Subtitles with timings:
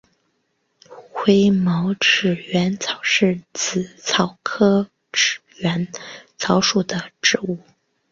[1.11, 5.87] 灰毛齿缘草是紫草科齿缘
[6.39, 7.59] 草属的植物。